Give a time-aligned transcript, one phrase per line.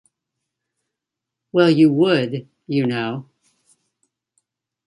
[1.51, 3.29] Well you would, you know.